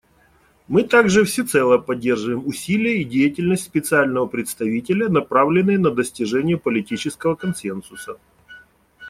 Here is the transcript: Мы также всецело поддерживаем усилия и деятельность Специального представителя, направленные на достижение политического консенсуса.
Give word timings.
Мы 0.67 0.81
также 0.83 1.23
всецело 1.25 1.77
поддерживаем 1.77 2.47
усилия 2.47 3.01
и 3.03 3.05
деятельность 3.05 3.65
Специального 3.65 4.25
представителя, 4.25 5.09
направленные 5.09 5.77
на 5.77 5.91
достижение 5.91 6.57
политического 6.57 7.35
консенсуса. 7.35 8.17